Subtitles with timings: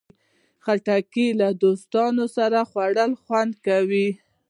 [0.63, 4.07] خټکی له دوستانو سره خوړل خوند کوي.